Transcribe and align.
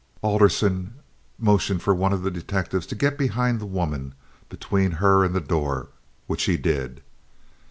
Alderson 0.23 0.95
motioned 1.37 1.83
one 1.85 2.11
of 2.11 2.23
his 2.23 2.33
detectives 2.33 2.87
to 2.87 2.95
get 2.95 3.19
behind 3.19 3.59
the 3.61 3.67
woman—between 3.67 4.93
her 4.93 5.23
and 5.23 5.35
the 5.35 5.39
door—which 5.39 6.43
he 6.45 6.57
did. 6.57 7.01